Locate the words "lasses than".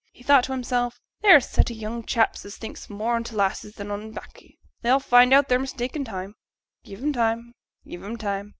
3.35-3.91